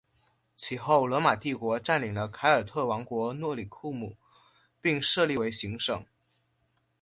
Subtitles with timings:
[0.55, 4.17] 其后罗马帝国占领了凯尔特王国诺里库姆
[4.81, 6.03] 并设立为行省。